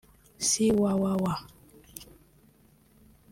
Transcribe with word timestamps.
see 0.47 0.71
www 0.71 1.25